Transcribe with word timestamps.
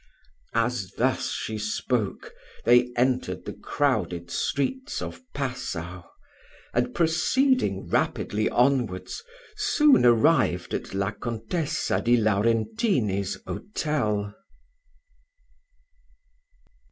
As 0.55 0.93
thus 0.97 1.29
she 1.29 1.59
spoke, 1.59 2.33
they 2.65 2.91
entered 2.97 3.45
the 3.45 3.53
crowded 3.53 4.31
streets 4.31 4.99
of 4.99 5.21
Passau, 5.31 6.01
and, 6.73 6.95
proceeding 6.95 7.87
rapidly 7.87 8.49
onwards, 8.49 9.23
soon 9.55 10.03
arrived 10.03 10.73
at 10.73 10.95
La 10.95 11.11
Contessa 11.11 12.01
di 12.01 12.17
Laurentini's 12.17 13.37
hotel. 13.45 14.33